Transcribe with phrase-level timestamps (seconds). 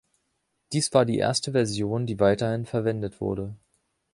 [0.71, 3.55] Dies war die erste Version, die weithin verwendet wurde.